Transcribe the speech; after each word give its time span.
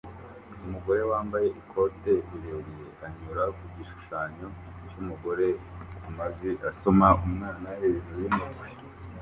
Umugore 0.65 1.01
wambaye 1.11 1.47
ikote 1.61 2.13
rirerire 2.29 2.89
anyura 3.07 3.43
ku 3.57 3.65
gishushanyo 3.75 4.47
cy’umugore 4.89 5.47
ku 6.01 6.09
mavi 6.17 6.49
asoma 6.69 7.07
umwana 7.25 7.69
hejuru 7.81 8.19
y’umutwe 8.23 8.65